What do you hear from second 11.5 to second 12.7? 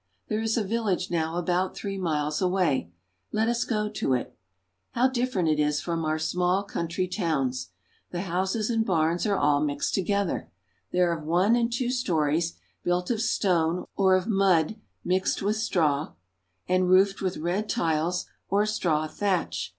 and two stories,